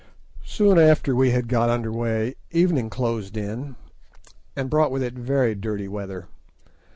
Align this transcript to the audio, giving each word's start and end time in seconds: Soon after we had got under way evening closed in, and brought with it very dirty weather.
Soon 0.47 0.79
after 0.79 1.15
we 1.15 1.29
had 1.29 1.47
got 1.47 1.69
under 1.69 1.91
way 1.91 2.33
evening 2.49 2.89
closed 2.89 3.37
in, 3.37 3.75
and 4.55 4.67
brought 4.67 4.89
with 4.89 5.03
it 5.03 5.13
very 5.13 5.53
dirty 5.53 5.87
weather. 5.87 6.27